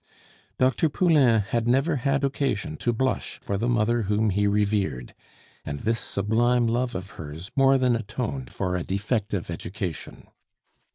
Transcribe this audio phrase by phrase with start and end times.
[0.57, 0.89] Dr.
[0.89, 5.13] Poulain had never had occasion to blush for the mother whom he revered;
[5.63, 10.25] and this sublime love of hers more than atoned for a defective education.